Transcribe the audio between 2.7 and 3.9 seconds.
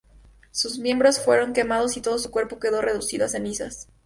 reducido a cenizas.